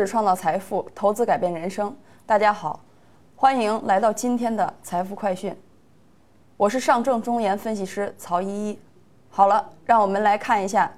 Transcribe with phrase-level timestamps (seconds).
[0.00, 1.94] 识创造财富，投资改变人生。
[2.26, 2.80] 大家好，
[3.36, 5.56] 欢迎来到今天的财富快讯。
[6.56, 8.78] 我是上证中研分析师曹依依。
[9.28, 10.90] 好了，让我们来看一下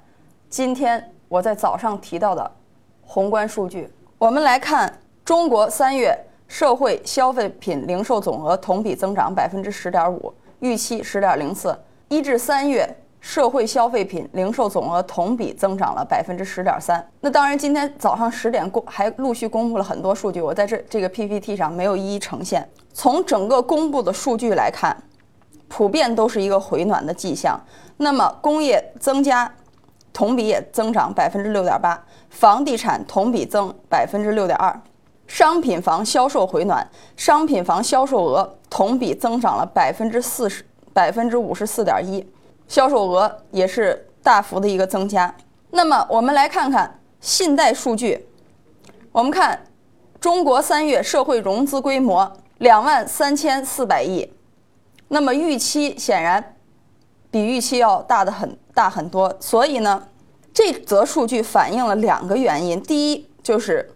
[0.49, 2.51] 今天我在早上提到的
[3.03, 3.87] 宏观数据。
[4.17, 4.91] 我们来看
[5.23, 6.17] 中国三月
[6.47, 11.77] 社会消费品零售总额同比增长百分之十点五，预期十点零四。
[12.07, 12.97] 一至三月。
[13.27, 17.05] 社会消费品零售总额同比增长了百分之十点三。
[17.19, 22.65] 那当然，今天早上十点公还陆续公布了很多数据，我在这这个 PPT 上没有一一呈现。
[22.93, 24.95] 从整个公布的数据来看，
[25.67, 27.59] 普遍都是一个回暖的迹象。
[27.97, 29.53] 那么，工业增加
[30.13, 34.73] 同比也增长百分之六点八，房地产同比增百分之六点二，
[35.27, 42.25] 商品房销售回暖，商品房销售额同比增长了百分之四十百分之五十四点一。
[42.67, 45.33] 销售额也是大幅的一个增加。
[45.71, 48.27] 那么我们来看看信贷数据。
[49.11, 49.65] 我们看
[50.19, 54.31] 中国三月社会融资规模两万三千四百亿，
[55.07, 56.55] 那么预期显然
[57.31, 59.35] 比预期要大的很大很多。
[59.39, 60.07] 所以呢，
[60.53, 63.89] 这则数据反映了两个原因：第一，就是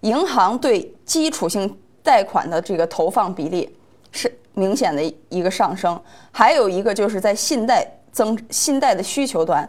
[0.00, 3.76] 银行对基础性贷款的这个投放比例
[4.12, 5.96] 是明显的一个上升；
[6.30, 7.97] 还有一个就是在信贷。
[8.12, 9.68] 增信贷的需求端，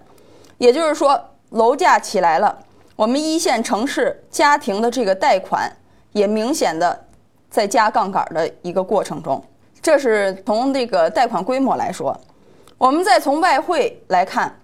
[0.57, 2.57] 也就是说，楼价起来了，
[2.95, 5.71] 我们一线城市家庭的这个贷款
[6.11, 7.05] 也明显的
[7.49, 9.43] 在加杠杆的一个过程中。
[9.81, 12.19] 这是从这个贷款规模来说，
[12.77, 14.59] 我们再从外汇来看，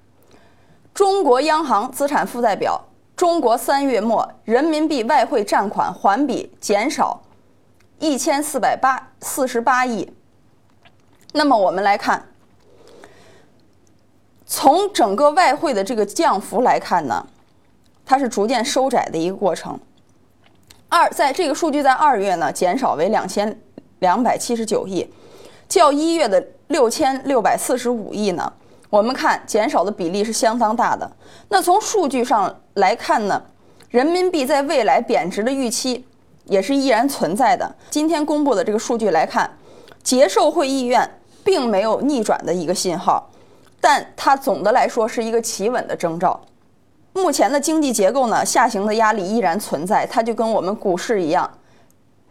[0.94, 2.82] 中国央行资产负债表，
[3.16, 7.22] 中国三月末人民币外汇占款环比减少
[8.00, 10.12] 一千四百八四十八亿。
[11.34, 12.26] 那么我们来看。
[14.46, 17.26] 从整个外汇的这个降幅来看呢，
[18.06, 19.80] 它是逐渐收窄的一个过程。
[20.88, 23.60] 二，在这个数据在二月呢减少为两千
[24.00, 25.10] 两百七十九亿，
[25.68, 28.54] 较一月的六千六百四十五亿呢，
[28.92, 31.12] 我们看减少的比例是相当大的。
[31.50, 33.42] 那从数据上来看呢，
[33.90, 36.06] 人民币在未来贬值的预期
[36.46, 37.76] 也是依然存在的。
[37.90, 39.50] 今天公布的这个数据来看，
[40.04, 41.10] 结售汇意愿
[41.44, 43.32] 并没有逆转的一个信号。
[43.88, 46.42] 但它总的来说是一个企稳的征兆。
[47.14, 51.48] 目前的经济结构呢，下行的压力依然存在，它就跟我们股市一样，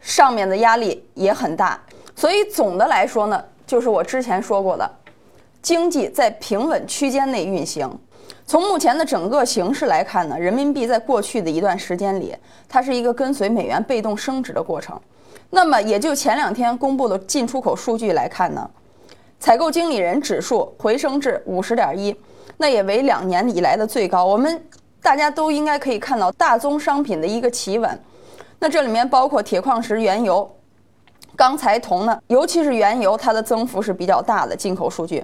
[0.01, 1.81] 上面的压力也很大。
[2.17, 4.91] 所以总的来说呢，就是我之前说过的，
[5.63, 7.89] 经济在平稳区间内运行。
[8.45, 12.35] 从目前的整个形势来看呢，人民币在过去的一段时间里，
[12.69, 15.01] 它是一个跟随美元被动升值的过程。
[15.51, 18.69] 那么也就前两天公布的进出口数据来看呢。
[19.45, 22.17] 采购经理人指数回升至五十点一，
[22.57, 24.25] 那也为两年以来的最高。
[24.25, 24.67] 我们
[25.03, 28.03] 大家都应该可以看到大宗商品的一个企稳。
[28.59, 30.51] 那这里面包括铁矿石、原油、
[31.37, 34.57] 钢材、铜呢，尤其是原油，它的增幅是比较大的。
[34.57, 35.23] 进口数据。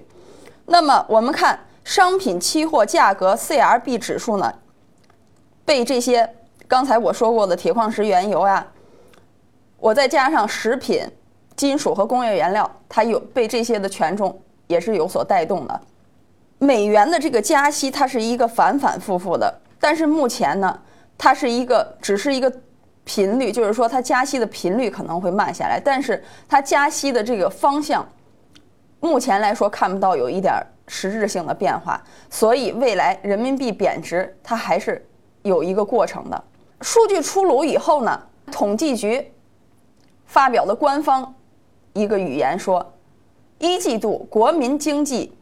[0.66, 4.52] 那么我们看商品期货价格 CRB 指数呢，
[5.64, 6.30] 被这些
[6.68, 8.66] 刚才我说过的铁矿石、原油呀，
[9.78, 11.10] 我再加上食品。
[11.60, 14.34] 金属和工业原料，它有被这些的权重
[14.66, 15.80] 也是有所带动的。
[16.58, 20.80] 美元的这个加息，它是一个反反复复的，但是目前呢，
[21.18, 22.50] 它是一个只是一个
[23.04, 28.08] 频率，就是说它加息的频率可能会慢下来，但是它加息的这个方向，
[29.00, 30.54] 目前来说看不到有一点
[30.88, 35.06] 实质性的变化，所以未来人民币贬值它还是
[35.42, 36.42] 有一个过程的。
[36.80, 38.18] 数据出炉以后呢，
[38.50, 39.30] 统计局
[40.24, 41.34] 发表的官方。
[41.92, 42.94] 一个语言说，
[43.58, 45.32] 一季度国民经济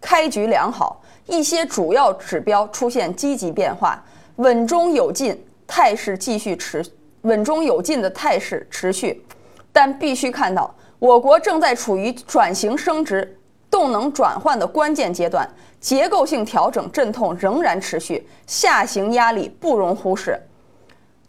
[0.00, 4.04] 开局良好，一些主要指标出现积极变化，
[4.36, 6.84] 稳中有进态势继续持，
[7.22, 9.24] 稳中有进的态势持续，
[9.72, 13.38] 但必须看到，我国正在处于转型升值、
[13.70, 15.48] 动能转换的关键阶段，
[15.80, 20.38] 结构性调整阵痛仍然持续，下行压力不容忽视。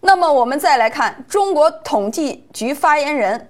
[0.01, 3.49] 那么，我们再来看中国统计局发言人。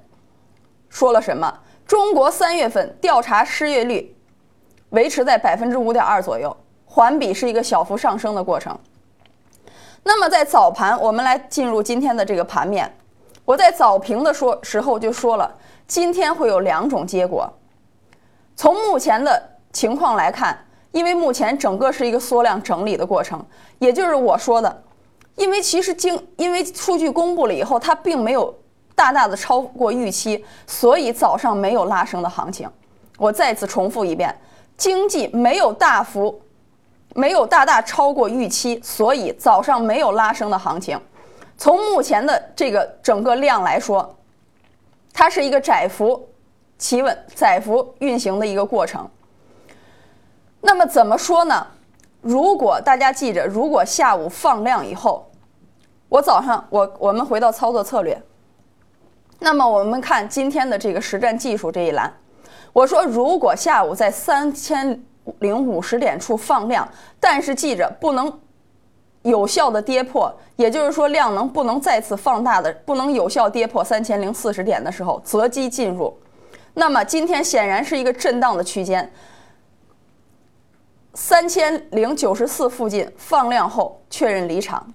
[0.89, 1.59] 说了什么？
[1.85, 4.15] 中国三月份调查失业率
[4.89, 6.55] 维持在百分之五点二左右，
[6.85, 8.75] 环比是一个小幅上升的过程。
[10.03, 12.91] 那么在早盘，我们来进入今天的这个盘面。
[13.43, 15.53] 我在早评的说时候就说了，
[15.85, 17.47] 今天会有两种结果。
[18.55, 20.57] 从目前的情况来看，
[20.91, 23.45] 因为目前整个是一个缩量整理的过程，
[23.77, 24.83] 也就是我说的，
[25.35, 28.55] 因为其实经因为数据公布了以后，它并没有。
[28.95, 32.67] 大大的超过预期，所以早上没有拉升的行情。
[33.17, 34.33] 我再次重复一遍，
[34.77, 36.41] 经济没有大幅，
[37.13, 40.99] 没有大大超过预期，所以早上没有拉升的行情。
[41.57, 44.15] 从目前的这个整个量来说，
[45.13, 46.27] 它是一个窄幅
[46.77, 49.07] 企稳、窄幅运行的一个过程。
[50.59, 51.67] 那么怎么说呢？
[52.21, 55.29] 如果大家记着，如果下午放量以后，
[56.09, 58.21] 我早上我我们回到操作策略，
[59.39, 62.11] 那么我们看今天的这个实战技术这一栏，
[62.73, 65.03] 我说如果下午在三千
[65.39, 66.87] 零五十点处放量，
[67.19, 68.39] 但是记着不能。
[69.25, 76.15] 有效的跌破，也就是说量能不能再次放大的，不能有效跌破三千零四十点的时候，择机进入。
[76.75, 79.11] 那么今天显然是一个震荡的区间，
[81.15, 84.93] 三千零九十四附近放量后确认离场。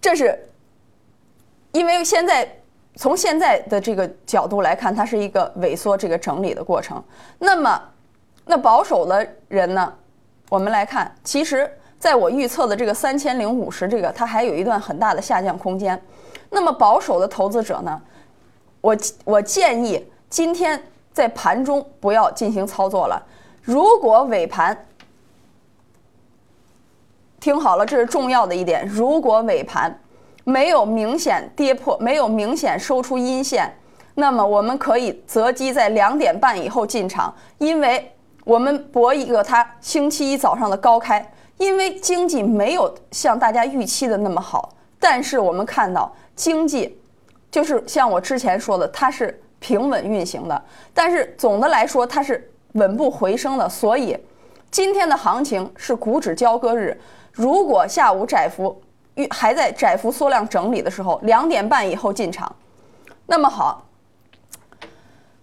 [0.00, 0.48] 这是
[1.72, 2.48] 因为现在
[2.96, 7.02] 从现在的这个角度来看，它是一个萎缩这个整理的过程。
[7.38, 7.82] 那么
[8.44, 9.92] 那保守的人呢？
[10.48, 11.70] 我们来看，其实。
[11.96, 15.98] 在我预测的这个三千零五十，这个它还有一段很大的下降空间。
[16.50, 17.98] 那么保守的投资者呢，
[18.82, 18.94] 我
[19.24, 20.78] 我建议今天
[21.14, 23.26] 在盘中不要进行操作了。
[23.62, 24.86] 如果尾盘，
[27.40, 28.86] 听好了，这是重要的一点。
[28.86, 29.98] 如果尾盘
[30.44, 33.68] 没有明显跌破，没有明显收出阴线，
[34.14, 38.12] 那么我们可以择机在两点半以后进场，因为
[38.44, 41.30] 我们博一个它星期一早上的高开。
[41.56, 47.00] 因为经济没有像大家预期的那么好，但是我们看到经济
[47.48, 50.62] 就是像我之前说的，它是平稳运行的。
[50.92, 53.68] 但是总的来说，它是稳步回升的。
[53.68, 54.18] 所以
[54.72, 57.00] 今天的行情是股指交割日。
[57.30, 58.82] 如果下午窄幅
[59.30, 62.54] 还在窄幅缩量整理的时候，两点半以后进场，
[63.26, 63.86] 那么好，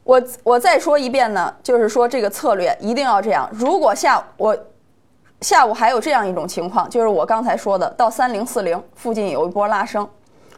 [0.03, 3.49] 我我再说一遍呢，就是说这个策略一定要这样。
[3.51, 4.57] 如果下我。
[5.41, 10.07] 下午还有这样一种情况，就是我刚才说的，到三零四零附近有一波拉升，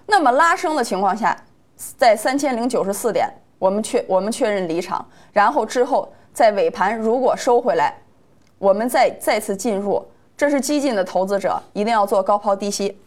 [0.06, 1.34] 那么拉升的情况下，
[1.96, 7.98] 在三千零九十四点，我们确我们确认离场，然后之后在尾盘如果收回来，
[8.58, 10.06] 我们再再次进入，
[10.44, 13.00] 这是激进的投资者一定要做高抛低吸。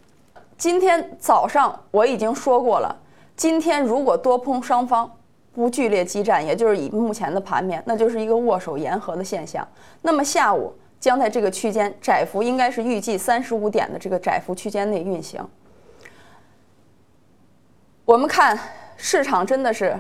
[0.56, 2.97] 今天早上我已经说过了，
[3.37, 5.12] 今天如果多空双方
[5.53, 9.69] 不剧烈激战，也就是以目前的盘面，那就是一个握手言和的现象。
[10.00, 10.73] 那么下午。
[10.99, 15.47] 将在这个区间窄幅，应该是预计三十五点的这个窄幅区间内运行。
[18.06, 18.59] 我们看
[18.97, 19.94] 市场真的是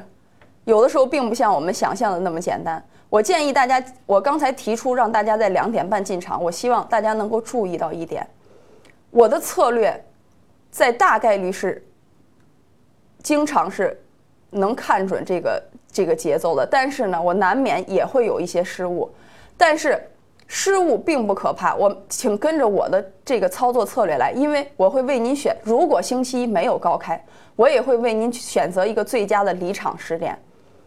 [0.64, 2.82] 有的时候并不像我们想象的那么简单。
[3.08, 8.26] 我建议大家，我刚才提出让大家在两点半进场，我希望大家能够注意到一点，
[9.10, 10.04] 我的策略
[10.70, 11.84] 在大概率是
[13.22, 13.98] 经常是
[14.50, 19.10] 能看准这个这个节奏的，但是呢，我难免也会有一些失误，
[19.56, 20.00] 但是。
[20.48, 25.56] 失误并不可怕，我请跟着我的这个操作策略来，因为我会为您选。
[25.64, 27.20] 如果星期一没有高开，
[27.56, 30.38] 我也会为您选择一个最佳的离场时点。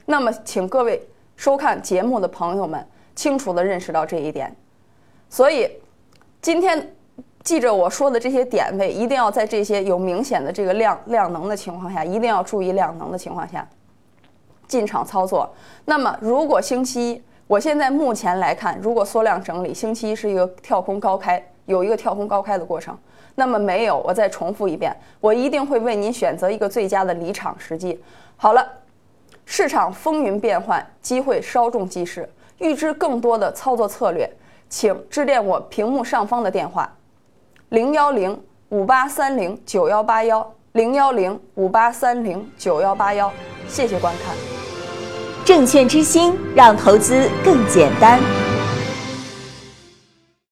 [0.05, 1.05] 那么，请各位
[1.39, 4.53] 收看节目的朋友们清楚地认识到这一点。
[5.29, 5.71] 所以，
[6.41, 6.93] 今天
[7.45, 13.65] 记着我说的这些点位，一定要在这些有明显的这个量量能的情况下，一定要注意量能的情况下
[14.67, 15.49] 进场操作。
[15.85, 22.97] 那么，如果星期一，我现在目前来看，如果缩量整理，星期一是一个跳空高开，有一个跳空高开的过程。
[23.35, 27.97] 那么没有，我再重复一遍，我一定会为您选择一个最佳的离场时机。
[28.35, 28.67] 好了，
[29.51, 32.29] 市场风云变幻，机会稍纵即逝。
[32.59, 34.29] 预知更多的操作策略，
[34.69, 36.87] 请致电我屏幕上方的电话：
[37.69, 38.39] 零幺零
[38.69, 43.33] 五八三零九幺八幺零幺零五八三零九幺八幺。
[43.67, 44.35] 谢谢观看。
[45.43, 48.19] 证券之星，让投资更简单。